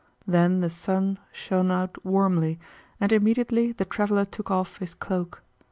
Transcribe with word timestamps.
Then 0.25 0.61
the 0.61 0.69
Sun 0.71 1.19
shined 1.31 1.71
out 1.71 2.03
warmly, 2.03 2.57
and 2.99 3.11
immediately 3.11 3.71
the 3.71 3.85
traveler 3.85 4.25
took 4.25 4.49
off 4.49 4.77
his 4.77 4.95
cloak. 4.95 5.43